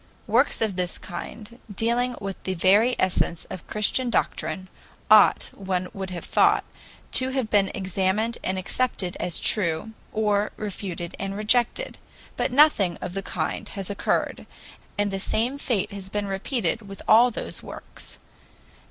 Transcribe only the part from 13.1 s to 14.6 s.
the kind has occurred,